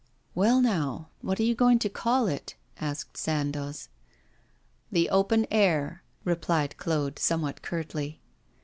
[0.33, 3.87] 'Well, now, what are you going to call it?' asked Sandoz.
[4.91, 8.19] 'The Open Air,' replied Claude, somewhat curtly.